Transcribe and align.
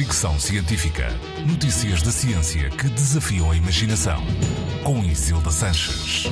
Fricção 0.00 0.40
Científica. 0.40 1.08
Notícias 1.46 2.00
da 2.00 2.10
ciência 2.10 2.70
que 2.70 2.88
desafiam 2.88 3.50
a 3.50 3.54
imaginação. 3.54 4.18
Com 4.82 5.04
Isilda 5.04 5.50
Sanches. 5.50 6.24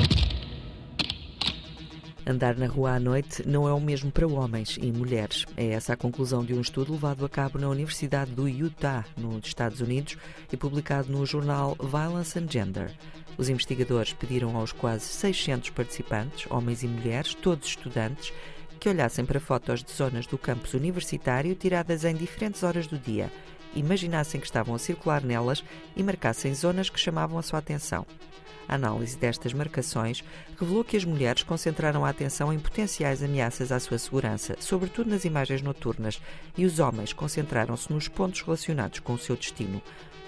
Andar 2.27 2.57
na 2.57 2.67
rua 2.67 2.93
à 2.93 2.99
noite 2.99 3.47
não 3.47 3.69
é 3.69 3.73
o 3.75 3.79
mesmo 3.79 4.11
para 4.11 4.27
homens 4.27 4.79
e 4.81 4.91
mulheres. 4.91 5.45
É 5.55 5.67
essa 5.67 5.93
a 5.93 5.97
conclusão 5.99 6.43
de 6.43 6.55
um 6.55 6.63
estudo 6.63 6.93
levado 6.93 7.27
a 7.27 7.29
cabo 7.29 7.59
na 7.59 7.69
Universidade 7.69 8.31
do 8.31 8.49
Utah, 8.49 9.05
nos 9.19 9.47
Estados 9.47 9.83
Unidos, 9.83 10.17
e 10.51 10.57
publicado 10.57 11.13
no 11.13 11.27
jornal 11.27 11.77
Violence 11.79 12.39
and 12.39 12.51
Gender. 12.51 12.91
Os 13.37 13.51
investigadores 13.51 14.15
pediram 14.15 14.57
aos 14.57 14.73
quase 14.73 15.05
600 15.05 15.69
participantes, 15.69 16.51
homens 16.51 16.83
e 16.83 16.89
mulheres, 16.89 17.35
todos 17.35 17.69
estudantes, 17.69 18.33
que 18.81 18.89
olhassem 18.89 19.27
para 19.27 19.41
fotos 19.41 19.85
de 19.85 19.93
zonas 19.93 20.27
do 20.27 20.39
campus 20.39 20.73
universitário 20.73 21.55
tiradas 21.55 22.05
em 22.05 22.15
diferentes 22.15 22.63
horas 22.63 22.87
do 22.87 22.97
dia, 22.97 23.31
imaginassem 23.75 24.41
que 24.41 24.47
estavam 24.47 24.75
a 24.75 24.79
circular 24.79 25.23
nelas 25.23 25.65
e 25.97 26.03
marcassem 26.03 26.55
zonas 26.55 26.91
que 26.91 27.01
chamavam 27.01 27.39
a 27.39 27.43
sua 27.43 27.59
atenção. 27.59 28.07
A 28.69 28.75
análise 28.75 29.17
destas 29.17 29.55
marcações 29.55 30.23
revelou 30.61 30.85
que 30.85 30.97
as 30.97 31.05
mulheres 31.05 31.43
concentraram 31.43 32.05
a 32.05 32.11
atenção 32.11 32.53
em 32.53 32.59
potenciais 32.59 33.23
ameaças 33.23 33.73
à 33.73 33.81
sua 33.81 33.99
segurança, 33.99 34.57
sobretudo 34.61 35.09
nas 35.09 35.25
imagens 35.25 35.63
noturnas, 35.63 36.21
e 36.57 36.67
os 36.67 36.79
homens 36.79 37.15
concentraram-se 37.15 37.91
nos 37.91 38.09
pontos 38.09 38.43
relacionados 38.43 38.99
com 38.99 39.15
o 39.15 39.19
seu 39.19 39.37
destino. 39.37 39.81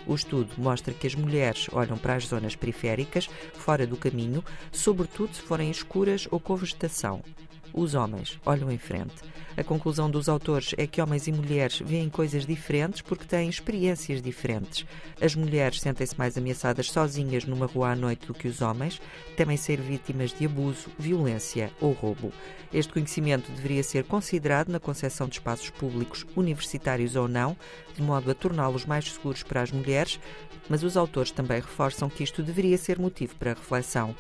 O 0.06 0.14
estudo 0.14 0.54
mostra 0.56 0.94
que 0.94 1.06
as 1.06 1.14
mulheres 1.14 1.66
olham 1.70 1.98
para 1.98 2.14
as 2.14 2.26
zonas 2.26 2.56
periféricas, 2.56 3.28
fora 3.52 3.86
do 3.86 3.96
caminho, 3.96 4.42
sobretudo 4.72 5.34
se 5.34 5.42
forem 5.42 5.70
escuras 5.70 6.26
ou 6.30 6.40
com 6.40 6.56
vegetação. 6.56 7.22
Os 7.72 7.94
homens 7.94 8.38
olham 8.44 8.70
em 8.70 8.78
frente. 8.78 9.14
A 9.56 9.64
conclusão 9.64 10.10
dos 10.10 10.28
autores 10.28 10.74
é 10.78 10.86
que 10.86 11.00
homens 11.00 11.26
e 11.26 11.32
mulheres 11.32 11.80
veem 11.84 12.08
coisas 12.08 12.46
diferentes 12.46 13.02
porque 13.02 13.24
têm 13.24 13.48
experiências 13.48 14.22
diferentes. 14.22 14.86
As 15.20 15.34
mulheres 15.34 15.80
sentem-se 15.80 16.16
mais 16.18 16.38
ameaçadas 16.38 16.90
sozinhas 16.90 17.44
numa 17.44 17.66
rua 17.66 17.90
à 17.90 17.96
noite 17.96 18.26
do 18.26 18.34
que 18.34 18.48
os 18.48 18.60
homens, 18.62 19.00
temem 19.36 19.56
ser 19.56 19.80
vítimas 19.80 20.32
de 20.32 20.46
abuso, 20.46 20.88
violência 20.98 21.70
ou 21.80 21.92
roubo. 21.92 22.32
Este 22.72 22.92
conhecimento 22.92 23.50
deveria 23.52 23.82
ser 23.82 24.04
considerado 24.04 24.68
na 24.68 24.80
concepção 24.80 25.26
de 25.26 25.34
espaços 25.34 25.70
públicos, 25.70 26.24
universitários 26.36 27.16
ou 27.16 27.28
não, 27.28 27.56
de 27.94 28.02
modo 28.02 28.30
a 28.30 28.34
torná-los 28.34 28.86
mais 28.86 29.12
seguros 29.12 29.42
para 29.42 29.62
as 29.62 29.72
mulheres, 29.72 30.20
mas 30.68 30.82
os 30.82 30.96
autores 30.96 31.32
também 31.32 31.60
reforçam 31.60 32.08
que 32.08 32.22
isto 32.22 32.42
deveria 32.42 32.78
ser 32.78 32.98
motivo 32.98 33.34
para 33.36 33.54
reflexão. 33.54 34.14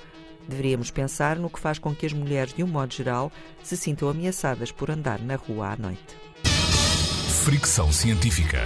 Deveríamos 0.48 0.90
pensar 0.90 1.38
no 1.38 1.50
que 1.50 1.60
faz 1.60 1.78
com 1.78 1.94
que 1.94 2.06
as 2.06 2.12
mulheres, 2.12 2.54
de 2.54 2.64
um 2.64 2.66
modo 2.66 2.92
geral, 2.92 3.30
se 3.62 3.76
sintam 3.76 4.08
ameaçadas 4.08 4.72
por 4.72 4.90
andar 4.90 5.20
na 5.20 5.36
rua 5.36 5.72
à 5.72 5.76
noite. 5.76 6.16
Fricção 7.44 7.90
científica. 7.92 8.58